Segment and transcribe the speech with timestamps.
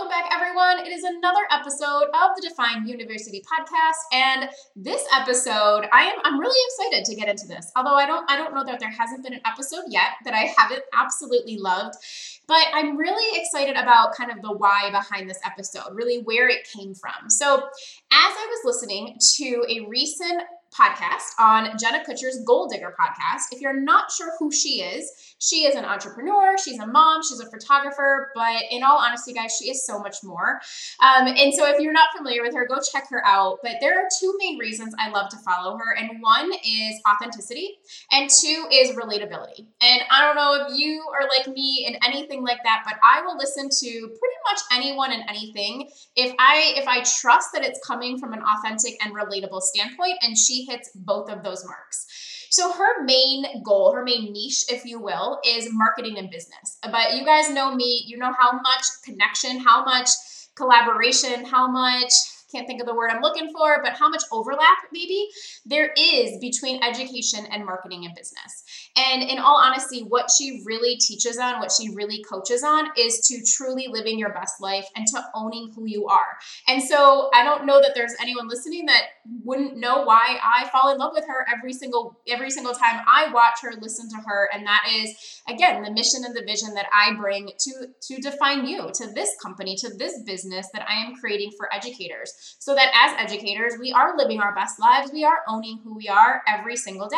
[0.00, 0.86] Welcome back, everyone.
[0.86, 6.40] It is another episode of the Define YOUniversity podcast, and this episode, I am I'm
[6.40, 7.70] really excited to get into this.
[7.76, 10.54] Although I don't I don't know that there hasn't been an episode yet that I
[10.56, 11.96] haven't absolutely loved,
[12.48, 16.66] but I'm really excited about kind of the why behind this episode, really where it
[16.74, 17.28] came from.
[17.28, 17.62] So, as
[18.10, 23.52] I was listening to a recent podcast on Jenna Kutcher's Goal Digger podcast.
[23.52, 27.40] If you're not sure who she is, she is an entrepreneur, she's a mom, she's
[27.40, 30.60] a photographer, but in all honesty, guys, she is so much more.
[31.02, 33.58] Um, and so if you're not familiar with her, go check her out.
[33.62, 37.78] But there are two main reasons I love to follow her, and one is authenticity,
[38.12, 39.66] and two is relatability.
[39.82, 43.22] And I don't know if you are like me in anything like that, but I
[43.22, 47.80] will listen to pretty much anyone and anything if I if I trust that it's
[47.86, 52.06] coming from an authentic and relatable standpoint, and she hits both of those marks.
[52.50, 56.78] So her main goal, her main niche, if you will, is marketing and business.
[56.82, 60.08] But you guys know me, you know how much connection, how much
[60.56, 62.12] collaboration, how much
[62.50, 65.28] can't think of the word I'm looking for, but how much overlap maybe
[65.64, 68.64] there is between education and marketing and business.
[68.96, 73.26] And in all honesty, what she really teaches on, what she really coaches on is
[73.28, 76.38] to truly living your best life and to owning who you are.
[76.66, 79.02] And so I don't know that there's anyone listening that
[79.44, 83.32] wouldn't know why I fall in love with her every single every single time I
[83.32, 86.86] watch her, listen to her, and that is again the mission and the vision that
[86.92, 91.14] I bring to to define you, to this company, to this business that I am
[91.16, 95.40] creating for educators so that as educators, we are living our best lives, we are
[95.48, 97.16] owning who we are every single day.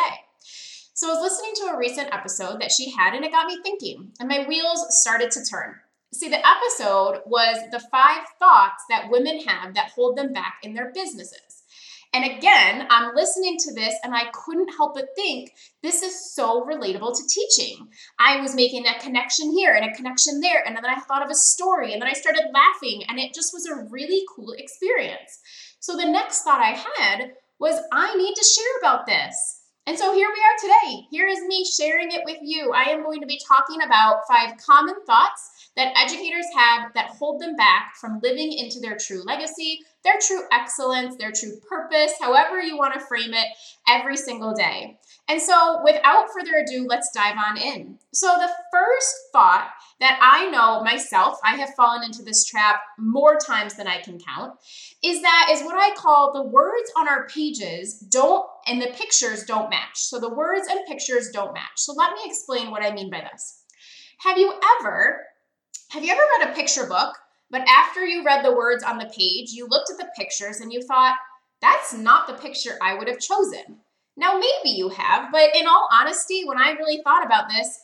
[0.95, 3.57] So I was listening to a recent episode that she had, and it got me
[3.63, 5.73] thinking, and my wheels started to turn.
[6.13, 10.75] See, the episode was the five thoughts that women have that hold them back in
[10.75, 11.63] their businesses.
[12.13, 16.63] And again, I'm listening to this and I couldn't help but think this is so
[16.63, 17.87] relatable to teaching.
[18.19, 21.31] I was making a connection here and a connection there, and then I thought of
[21.31, 25.39] a story, and then I started laughing, and it just was a really cool experience.
[25.79, 29.62] So the next thought I had was, I need to share about this.
[29.85, 31.07] And so here we are today.
[31.11, 32.71] Here is me sharing it with you.
[32.71, 37.41] I am going to be talking about five common thoughts that educators have that hold
[37.41, 42.61] them back from living into their true legacy, their true excellence, their true purpose, however
[42.61, 43.47] you want to frame it,
[43.89, 44.97] every single day.
[45.29, 47.97] And so, without further ado, let's dive on in.
[48.13, 49.69] So, the first thought
[50.01, 54.19] that I know myself, I have fallen into this trap more times than I can
[54.19, 54.55] count,
[55.01, 59.45] is that is what I call the words on our pages don't and the pictures
[59.45, 59.95] don't match.
[59.95, 61.77] So, the words and pictures don't match.
[61.77, 63.63] So, let me explain what I mean by this.
[64.19, 65.21] Have you ever
[65.93, 67.15] have you ever read a picture book,
[67.51, 70.73] but after you read the words on the page, you looked at the pictures and
[70.73, 71.13] you thought,
[71.61, 73.77] that's not the picture I would have chosen?
[74.15, 77.79] Now, maybe you have, but in all honesty, when I really thought about this,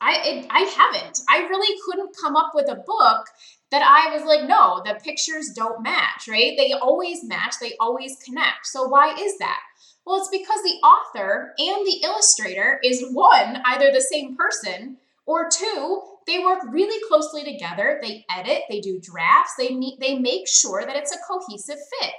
[0.00, 1.20] I it, I haven't.
[1.28, 3.26] I really couldn't come up with a book
[3.70, 6.54] that I was like, no, the pictures don't match, right?
[6.56, 8.66] They always match, they always connect.
[8.66, 9.60] So why is that?
[10.06, 14.96] Well, it's because the author and the illustrator is one, either the same person,
[15.28, 18.00] or two, they work really closely together.
[18.02, 22.14] They edit, they do drafts, they need, they make sure that it's a cohesive fit.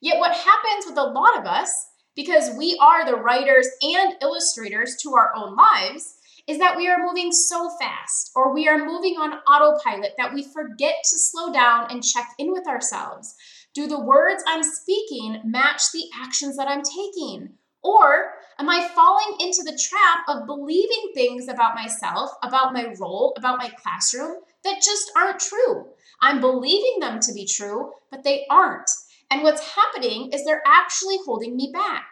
[0.00, 1.72] Yet what happens with a lot of us
[2.16, 6.16] because we are the writers and illustrators to our own lives,
[6.48, 10.42] is that we are moving so fast or we are moving on autopilot that we
[10.42, 13.34] forget to slow down and check in with ourselves.
[13.74, 17.50] Do the words I'm speaking match the actions that I'm taking?
[17.82, 23.34] Or am I falling into the trap of believing things about myself, about my role,
[23.36, 25.86] about my classroom that just aren't true?
[26.20, 28.90] I'm believing them to be true, but they aren't.
[29.30, 32.06] And what's happening is they're actually holding me back.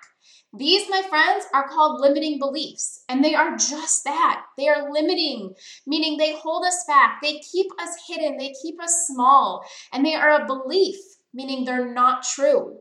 [0.56, 4.44] These, my friends, are called limiting beliefs, and they are just that.
[4.56, 9.06] They are limiting, meaning they hold us back, they keep us hidden, they keep us
[9.08, 10.96] small, and they are a belief,
[11.32, 12.78] meaning they're not true.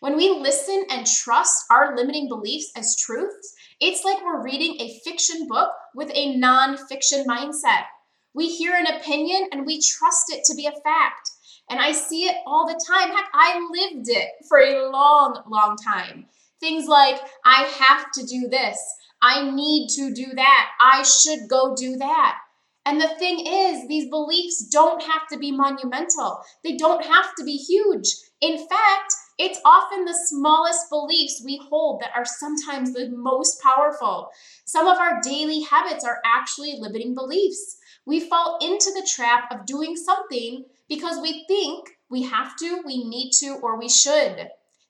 [0.00, 5.00] When we listen and trust our limiting beliefs as truths, it's like we're reading a
[5.04, 7.86] fiction book with a non fiction mindset.
[8.34, 11.30] We hear an opinion and we trust it to be a fact.
[11.68, 13.10] And I see it all the time.
[13.10, 16.26] Heck, I lived it for a long, long time.
[16.60, 18.78] Things like, I have to do this.
[19.20, 20.68] I need to do that.
[20.80, 22.38] I should go do that.
[22.86, 27.44] And the thing is, these beliefs don't have to be monumental, they don't have to
[27.44, 28.14] be huge.
[28.40, 34.28] In fact, it's often the smallest beliefs we hold that are sometimes the most powerful.
[34.66, 37.78] Some of our daily habits are actually limiting beliefs.
[38.06, 43.04] We fall into the trap of doing something because we think we have to, we
[43.04, 44.48] need to, or we should.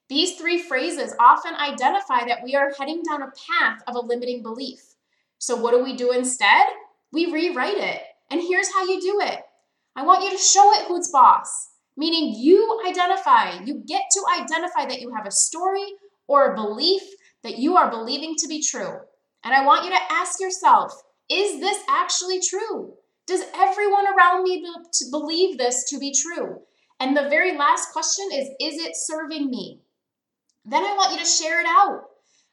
[0.08, 4.42] These three phrases often identify that we are heading down a path of a limiting
[4.42, 4.80] belief.
[5.38, 6.66] So, what do we do instead?
[7.12, 8.02] We rewrite it.
[8.30, 9.40] And here's how you do it
[9.96, 14.86] I want you to show it who's boss, meaning you identify, you get to identify
[14.86, 15.86] that you have a story
[16.28, 17.02] or a belief
[17.42, 18.98] that you are believing to be true.
[19.44, 20.92] And I want you to ask yourself
[21.28, 22.94] is this actually true?
[23.26, 26.60] Does everyone around me be- believe this to be true?
[27.00, 29.80] And the very last question is Is it serving me?
[30.64, 32.04] Then I want you to share it out.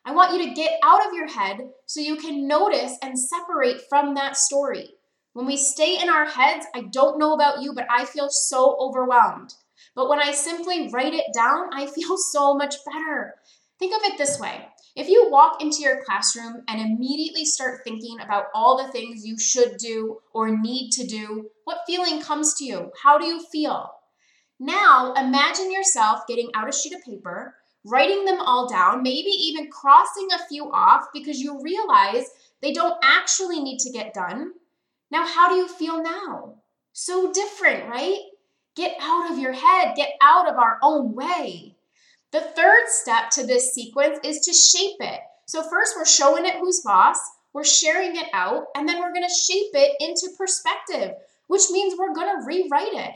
[0.06, 3.82] I want you to get out of your head so you can notice and separate
[3.88, 4.96] from that story.
[5.34, 8.76] When we stay in our heads, I don't know about you, but I feel so
[8.80, 9.54] overwhelmed.
[9.96, 13.36] But when I simply write it down, I feel so much better.
[13.80, 18.20] Think of it this way if you walk into your classroom and immediately start thinking
[18.20, 22.66] about all the things you should do or need to do, what feeling comes to
[22.66, 22.92] you?
[23.02, 23.90] How do you feel?
[24.60, 27.56] Now, imagine yourself getting out a sheet of paper
[27.86, 32.26] writing them all down, maybe even crossing a few off because you realize
[32.62, 34.54] they don't actually need to get done.
[35.12, 36.56] Now, how do you feel now?
[36.94, 38.20] So different, right?
[38.76, 41.73] Get out of your head, get out of our own way.
[42.34, 45.22] The third step to this sequence is to shape it.
[45.46, 47.18] So, first, we're showing it who's boss,
[47.54, 51.14] we're sharing it out, and then we're gonna shape it into perspective,
[51.48, 53.14] which means we're gonna rewrite it.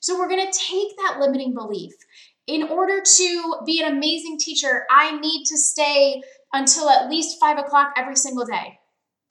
[0.00, 1.92] So, we're gonna take that limiting belief
[2.46, 6.22] in order to be an amazing teacher, I need to stay
[6.52, 8.78] until at least five o'clock every single day.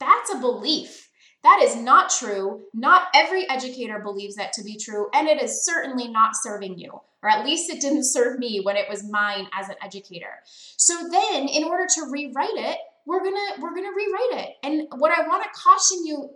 [0.00, 1.08] That's a belief.
[1.44, 2.62] That is not true.
[2.72, 6.90] Not every educator believes that to be true, and it is certainly not serving you,
[7.22, 10.40] or at least it didn't serve me when it was mine as an educator.
[10.76, 14.56] So then, in order to rewrite it, we're gonna we're gonna rewrite it.
[14.62, 16.30] And what I want to caution you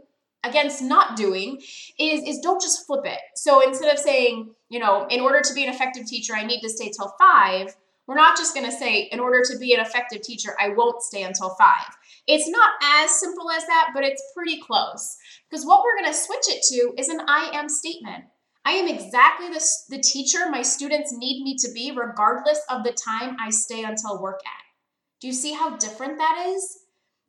[0.45, 1.57] against not doing
[1.99, 3.19] is is don't just flip it.
[3.35, 6.61] So instead of saying, you know, in order to be an effective teacher, I need
[6.61, 7.75] to stay till 5,
[8.07, 11.03] we're not just going to say in order to be an effective teacher, I won't
[11.03, 11.67] stay until 5.
[12.29, 15.17] It's not as simple as that, but it's pretty close.
[15.51, 18.25] Because what we're going to switch it to is an I am statement.
[18.67, 22.93] I am exactly the, the teacher my students need me to be, regardless of the
[22.93, 24.65] time I stay until work at.
[25.23, 26.81] Do you see how different that is?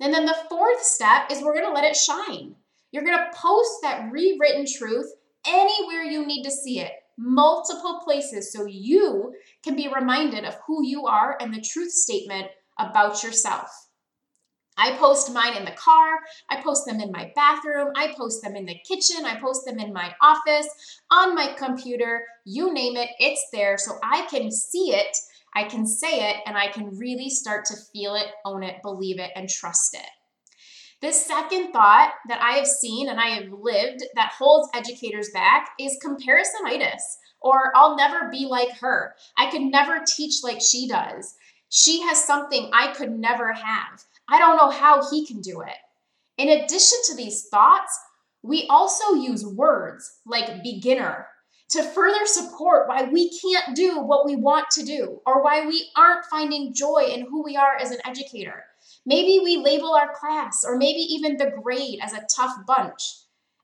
[0.02, 2.56] And then the fourth step is we're going to let it shine.
[2.92, 5.14] You're going to post that rewritten truth
[5.48, 10.86] anywhere you need to see it, multiple places, so you can be reminded of who
[10.86, 12.48] you are and the truth statement
[12.78, 13.70] about yourself.
[14.82, 18.56] I post mine in the car, I post them in my bathroom, I post them
[18.56, 20.68] in the kitchen, I post them in my office,
[21.12, 25.18] on my computer, you name it, it's there so I can see it,
[25.54, 29.20] I can say it, and I can really start to feel it, own it, believe
[29.20, 30.10] it, and trust it.
[31.02, 35.72] This second thought that I have seen and I have lived that holds educators back
[35.78, 37.02] is comparisonitis,
[37.42, 39.16] or I'll never be like her.
[39.38, 41.36] I could never teach like she does.
[41.70, 44.04] She has something I could never have.
[44.30, 45.76] I don't know how he can do it.
[46.38, 48.00] In addition to these thoughts,
[48.44, 51.28] we also use words like beginner
[51.70, 55.90] to further support why we can't do what we want to do or why we
[55.96, 58.64] aren't finding joy in who we are as an educator.
[59.06, 63.18] Maybe we label our class or maybe even the grade as a tough bunch.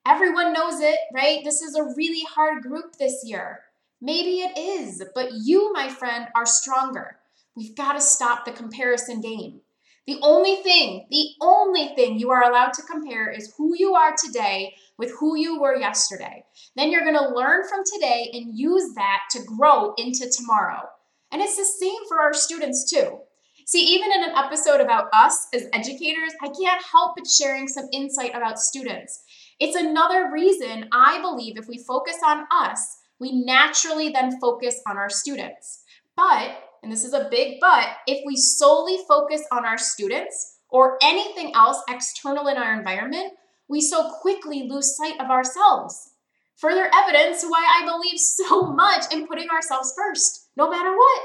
[0.05, 1.43] Everyone knows it, right?
[1.43, 3.61] This is a really hard group this year.
[4.01, 7.17] Maybe it is, but you, my friend, are stronger.
[7.55, 9.61] We've got to stop the comparison game.
[10.07, 14.13] The only thing, the only thing you are allowed to compare is who you are
[14.15, 16.43] today with who you were yesterday.
[16.75, 20.83] Then you're going to learn from today and use that to grow into tomorrow.
[21.31, 23.19] And it's the same for our students too.
[23.65, 27.89] See, even in an episode about us as educators, I can't help but sharing some
[27.91, 29.23] insight about students.
[29.59, 34.97] It's another reason I believe if we focus on us, we naturally then focus on
[34.97, 35.83] our students.
[36.15, 36.51] But,
[36.85, 41.51] and this is a big but, if we solely focus on our students or anything
[41.55, 43.33] else external in our environment,
[43.67, 46.11] we so quickly lose sight of ourselves.
[46.57, 51.21] Further evidence why I believe so much in putting ourselves first, no matter what.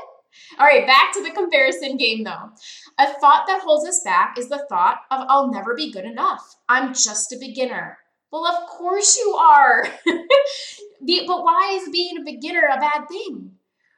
[0.59, 2.53] All right, back to the comparison game though.
[2.99, 6.57] A thought that holds us back is the thought of I'll never be good enough.
[6.71, 7.99] I'm just a beginner.
[8.33, 9.87] Well, of course you are.
[10.07, 13.57] but why is being a beginner a bad thing?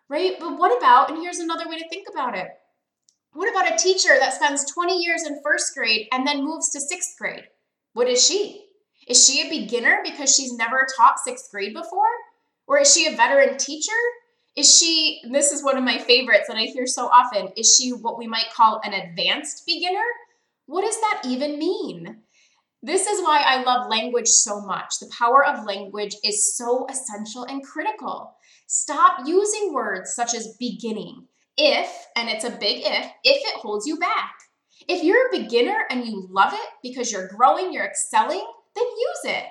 [0.08, 0.36] Right?
[0.38, 2.48] But what about, and here's another way to think about it.
[3.32, 6.80] What about a teacher that spends 20 years in first grade and then moves to
[6.80, 7.44] sixth grade?
[7.94, 8.66] What is she?
[9.08, 12.10] Is she a beginner because she's never taught sixth grade before?
[12.66, 13.92] Or is she a veteran teacher?
[14.54, 17.90] Is she, this is one of my favorites that I hear so often, is she
[17.90, 20.04] what we might call an advanced beginner?
[20.66, 22.18] What does that even mean?
[22.84, 24.98] This is why I love language so much.
[24.98, 28.34] The power of language is so essential and critical.
[28.66, 33.86] Stop using words such as beginning, if, and it's a big if, if it holds
[33.86, 34.34] you back.
[34.88, 39.36] If you're a beginner and you love it because you're growing, you're excelling, then use
[39.36, 39.44] it.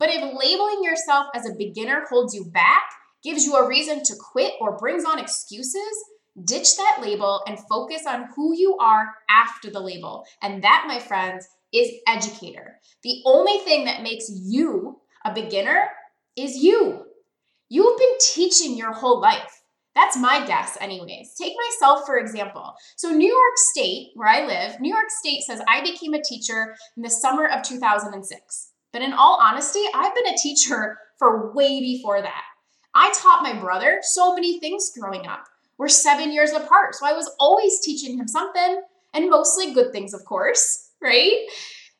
[0.00, 2.82] But if labeling yourself as a beginner holds you back,
[3.22, 6.04] gives you a reason to quit, or brings on excuses,
[6.44, 10.24] ditch that label and focus on who you are after the label.
[10.42, 12.78] And that, my friends, is educator.
[13.02, 15.88] The only thing that makes you a beginner
[16.36, 17.04] is you.
[17.68, 19.62] You've been teaching your whole life.
[19.94, 21.34] That's my guess, anyways.
[21.38, 22.74] Take myself, for example.
[22.96, 26.74] So, New York State, where I live, New York State says I became a teacher
[26.96, 28.72] in the summer of 2006.
[28.92, 32.42] But in all honesty, I've been a teacher for way before that.
[32.94, 35.44] I taught my brother so many things growing up.
[35.78, 38.82] We're seven years apart, so I was always teaching him something,
[39.14, 41.46] and mostly good things, of course, right?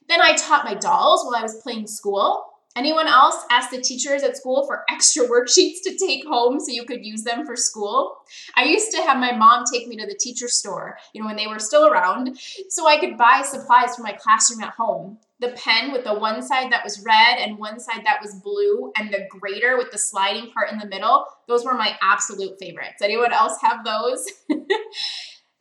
[0.09, 2.45] Then I taught my dolls while I was playing school.
[2.75, 6.85] Anyone else ask the teachers at school for extra worksheets to take home so you
[6.85, 8.17] could use them for school?
[8.57, 11.37] I used to have my mom take me to the teacher store, you know, when
[11.37, 15.19] they were still around, so I could buy supplies for my classroom at home.
[15.41, 18.93] The pen with the one side that was red and one side that was blue,
[18.97, 23.03] and the grater with the sliding part in the middle, those were my absolute favorites.
[23.03, 24.27] Anyone else have those?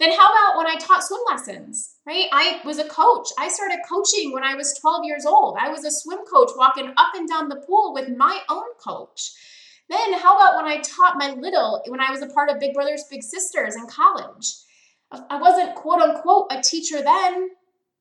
[0.02, 2.26] Then how about when I taught swim lessons, right?
[2.32, 3.28] I was a coach.
[3.38, 5.58] I started coaching when I was 12 years old.
[5.60, 9.32] I was a swim coach walking up and down the pool with my own coach.
[9.90, 12.74] Then how about when I taught my little, when I was a part of Big
[12.74, 14.56] Brothers Big Sisters in college?
[15.12, 17.50] I wasn't quote unquote a teacher then,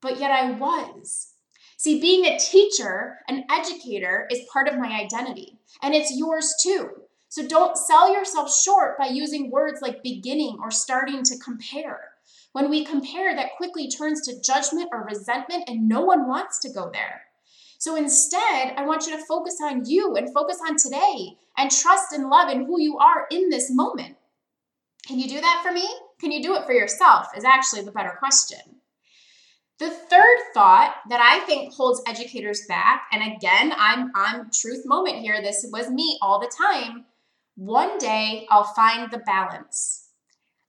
[0.01, 1.35] but yet I was.
[1.77, 6.89] See, being a teacher, an educator, is part of my identity, and it's yours too.
[7.31, 12.11] So don't sell yourself short by using words like beginning or starting to compare.
[12.51, 16.73] When we compare, that quickly turns to judgment or resentment, and no one wants to
[16.73, 17.23] go there.
[17.79, 22.13] So instead, I want you to focus on you and focus on today and trust
[22.13, 24.17] and love in who you are in this moment.
[25.07, 25.89] Can you do that for me?
[26.21, 27.29] Can you do it for yourself?
[27.37, 28.59] Is actually the better question.
[29.79, 35.19] The third thought that I think holds educators back, and again, I'm I'm truth moment
[35.21, 35.41] here.
[35.41, 37.07] This was me all the time,
[37.61, 40.09] one day I'll find the balance.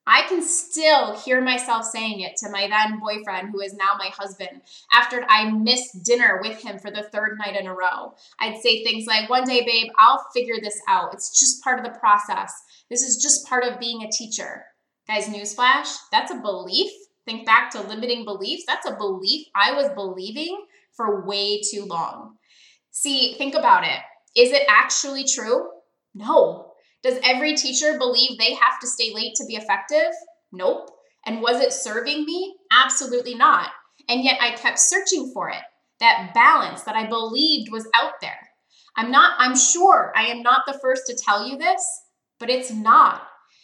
[0.05, 4.07] I can still hear myself saying it to my then boyfriend, who is now my
[4.07, 8.15] husband, after I missed dinner with him for the third night in a row.
[8.41, 11.13] I'd say things like, One day, babe, I'll figure this out.
[11.13, 12.53] It's just part of the process.
[12.89, 14.65] This is just part of being a teacher.
[15.07, 16.91] Guys, newsflash, that's a belief.
[17.25, 18.65] Think back to limiting beliefs.
[18.67, 22.35] That's a belief I was believing for way too long.
[22.89, 24.01] See, think about it.
[24.35, 25.69] Is it actually true?
[26.13, 26.70] No,
[27.03, 30.13] does every teacher believe they have to stay late to be effective?
[30.51, 30.91] Nope.
[31.25, 32.55] And was it serving me?
[32.71, 33.69] Absolutely not.
[34.09, 35.61] And yet I kept searching for it,
[35.99, 38.49] that balance that I believed was out there.
[38.95, 41.83] I'm not, I'm sure I am not the first to tell you this,
[42.39, 43.21] but it's not.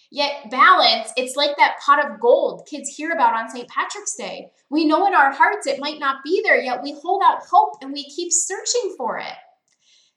[0.09, 3.67] Yet, balance, it's like that pot of gold kids hear about on St.
[3.67, 4.47] Patrick's Day.
[4.69, 7.73] We know in our hearts it might not be there, yet we hold out hope
[7.81, 9.35] and we keep searching for it.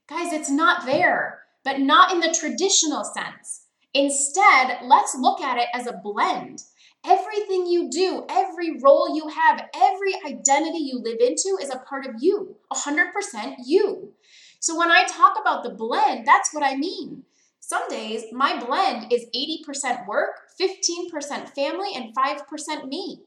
[0.09, 3.67] Guys, it's not there but not in the traditional sense.
[3.95, 6.63] Instead, let's look at it as a blend.
[7.05, 12.07] Everything you do, every role you have, every identity you live into is a part
[12.07, 14.13] of you, 100% you.
[14.61, 17.25] So when I talk about the blend, that's what I mean.
[17.59, 23.23] Some days my blend is 80% work, 15% family, and 5% me.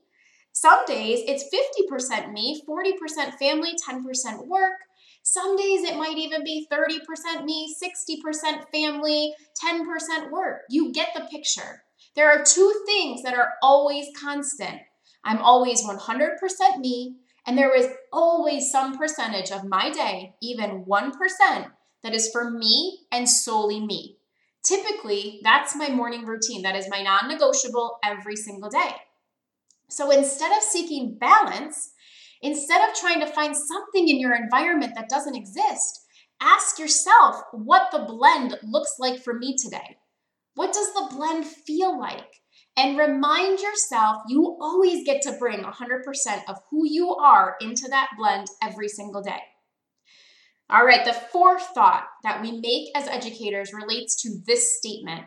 [0.51, 4.73] Some days it's 50% me, 40% family, 10% work,
[5.24, 9.34] some days it might even be 30% me, 60% family,
[9.65, 10.62] 10% work.
[10.70, 11.84] You get the picture.
[12.15, 14.82] There are two things that are always constant.
[15.24, 17.15] I'm always 100% me,
[17.48, 21.12] and there is always some percentage of my day, even 1%,
[22.03, 24.18] that is for me and solely me.
[24.62, 26.62] Typically, that's my morning routine.
[26.62, 28.92] That is my non negotiable every single day.
[29.89, 31.92] So instead of seeking balance,
[32.43, 36.01] Instead of trying to find something in your environment that doesn't exist,
[36.41, 39.97] ask yourself what the blend looks like for me today.
[40.55, 42.41] What does the blend feel like?
[42.75, 45.69] And remind yourself you always get to bring 100%
[46.50, 49.41] of who you are into that blend every single day.
[50.69, 55.23] All right, the fourth thought that we make as educators relates to this statement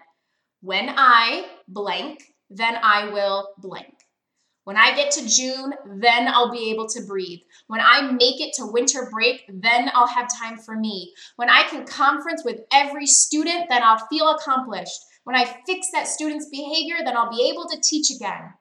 [0.61, 3.96] when I blank, then I will blank.
[4.66, 7.38] When I get to June, then I'll be able to breathe.
[7.68, 11.14] When I make it to winter break, then I'll have time for me.
[11.37, 14.99] When I can conference with every student, then I'll feel accomplished.
[15.23, 18.54] When I fix that student's behavior, then I'll be able to teach again.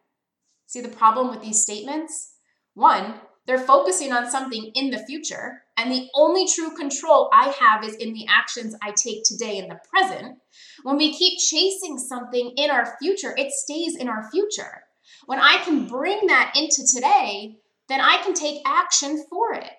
[0.68, 2.34] See the problem with these statements?
[2.76, 3.16] One,
[3.48, 7.96] they're focusing on something in the future, and the only true control I have is
[7.96, 10.38] in the actions I take today in the present.
[10.84, 14.84] When we keep chasing something in our future, it stays in our future.
[15.26, 17.58] When I can bring that into today,
[17.90, 19.72] then I can take action for it.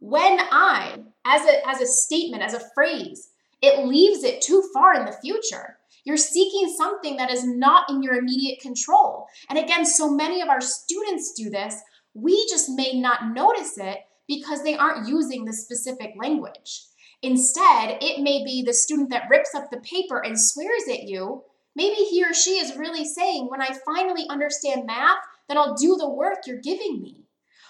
[0.00, 3.30] When I, as a, as a statement, as a phrase,
[3.60, 5.76] it leaves it too far in the future.
[6.04, 9.26] You're seeking something that is not in your immediate control.
[9.50, 11.76] And again, so many of our students do this.
[12.14, 16.84] We just may not notice it because they aren't using the specific language.
[17.22, 21.42] Instead, it may be the student that rips up the paper and swears at you
[21.76, 25.96] Maybe he or she is really saying, when I finally understand math, then I'll do
[25.96, 27.24] the work you're giving me.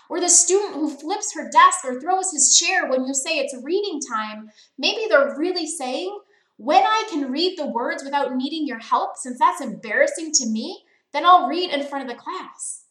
[0.09, 3.57] Or the student who flips her desk or throws his chair when you say it's
[3.63, 6.19] reading time, maybe they're really saying,
[6.57, 10.83] when I can read the words without needing your help, since that's embarrassing to me,
[11.13, 12.85] then I'll read in front of the class.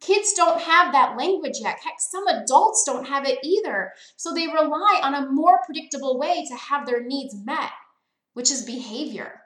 [0.00, 1.78] Kids don't have that language yet.
[1.84, 3.92] Heck, some adults don't have it either.
[4.16, 7.70] So they rely on a more predictable way to have their needs met,
[8.34, 9.41] which is behavior.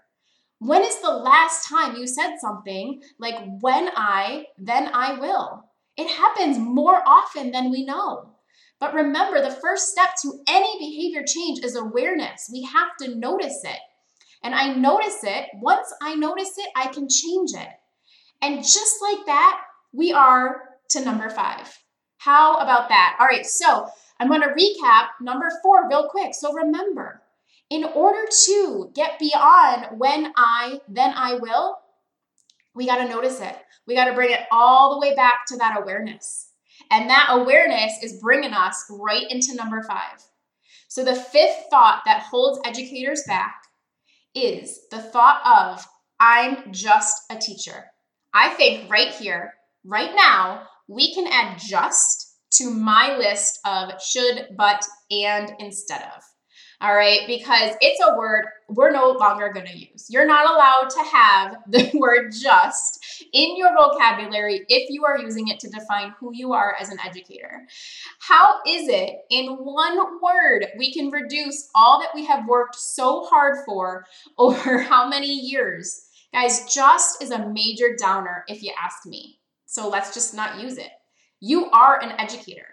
[0.58, 5.64] When is the last time you said something like, when I, then I will?
[5.96, 8.30] It happens more often than we know.
[8.78, 12.50] But remember, the first step to any behavior change is awareness.
[12.52, 13.78] We have to notice it.
[14.42, 15.46] And I notice it.
[15.54, 17.68] Once I notice it, I can change it.
[18.42, 21.78] And just like that, we are to number five.
[22.18, 23.16] How about that?
[23.18, 23.88] All right, so
[24.20, 26.34] I'm to recap number four real quick.
[26.34, 27.22] So remember,
[27.70, 31.76] in order to get beyond when I, then I will,
[32.74, 33.56] we got to notice it.
[33.86, 36.50] We got to bring it all the way back to that awareness.
[36.90, 40.22] And that awareness is bringing us right into number five.
[40.88, 43.56] So, the fifth thought that holds educators back
[44.34, 45.84] is the thought of,
[46.20, 47.86] I'm just a teacher.
[48.32, 54.48] I think right here, right now, we can add just to my list of should,
[54.56, 56.22] but, and instead of
[56.80, 57.20] all right?
[57.26, 60.10] Because it's a word we're no longer going to use.
[60.10, 65.48] You're not allowed to have the word just in your vocabulary if you are using
[65.48, 67.62] it to define who you are as an educator.
[68.20, 73.24] How is it in one word we can reduce all that we have worked so
[73.24, 74.04] hard for
[74.38, 76.02] over how many years?
[76.32, 79.38] Guys, just is a major downer if you ask me.
[79.66, 80.90] So let's just not use it.
[81.40, 82.66] You are an educator.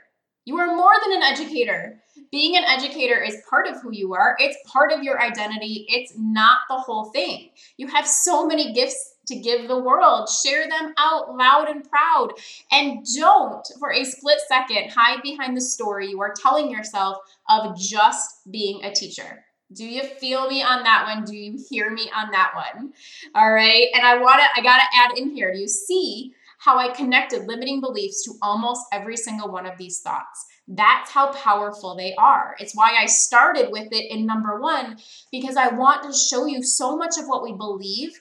[0.45, 1.99] You are more than an educator.
[2.31, 6.13] Being an educator is part of who you are, it's part of your identity, it's
[6.17, 7.51] not the whole thing.
[7.77, 10.27] You have so many gifts to give the world.
[10.43, 12.33] Share them out loud and proud.
[12.71, 17.17] And don't, for a split second, hide behind the story you are telling yourself
[17.49, 19.45] of just being a teacher.
[19.71, 21.25] Do you feel me on that one?
[21.25, 22.93] Do you hear me on that one?
[23.33, 23.87] All right.
[23.93, 25.53] And I want to, I got to add in here.
[25.53, 29.99] Do you see how I connected limiting beliefs to almost every single one of these
[29.99, 30.45] thoughts.
[30.67, 32.55] That's how powerful they are.
[32.57, 34.97] It's why I started with it in number one,
[35.29, 38.11] because I want to show you so much of what we believe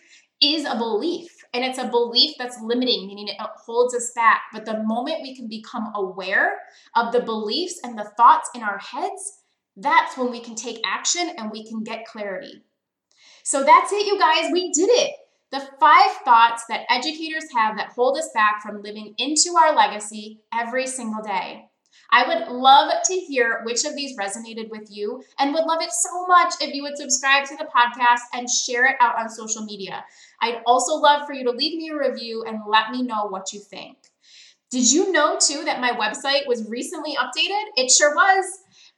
[0.43, 1.31] is a belief.
[1.55, 4.43] And it's a belief that's limiting, meaning it holds us back.
[4.53, 6.55] But the moment we can become aware
[6.97, 9.43] of the beliefs and the thoughts in our heads,
[9.77, 12.65] that's when we can take action and we can get clarity.
[13.45, 14.51] So that's it, you guys.
[14.53, 15.15] We did it
[15.53, 20.41] the five thoughts that educators have that hold us back from living into our legacy
[20.53, 21.67] every single day.
[22.11, 25.93] I would love to hear which of these resonated with you and would love it
[25.93, 29.65] so much if you would subscribe to the podcast and share it out on social
[29.65, 30.05] media.
[30.41, 33.53] I'd also love for you to leave me a review and let me know what
[33.53, 33.99] you think.
[34.71, 37.65] Did you know too that my website was recently updated?
[37.77, 38.45] It sure was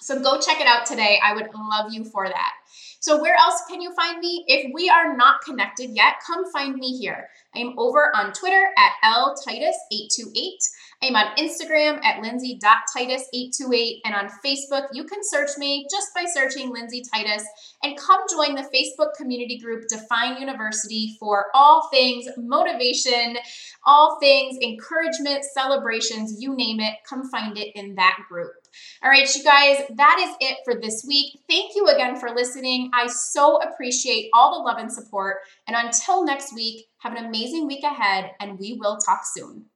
[0.00, 1.20] So go check it out today.
[1.22, 2.52] I would love you for that.
[3.02, 4.44] So, where else can you find me?
[4.46, 7.28] If we are not connected yet, come find me here.
[7.54, 10.58] I am over on Twitter at ltitus828.
[11.02, 16.70] I'm on Instagram at lindsay.titus828 and on Facebook, you can search me just by searching
[16.70, 17.42] Lindsay Titus
[17.82, 23.38] and come join the Facebook community group Define YOUniversity for all things motivation,
[23.86, 28.52] all things encouragement, celebrations, you name it, come find it in that group.
[29.02, 31.40] All right, you guys, that is it for this week.
[31.48, 32.90] Thank you again for listening.
[32.94, 35.38] I so appreciate all the love and support.
[35.66, 39.66] And until next week, have an amazing week ahead, and we will talk soon.